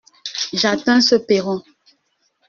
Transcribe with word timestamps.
J'atteins 0.51 1.01
ce 1.01 1.13
perron. 1.15 1.61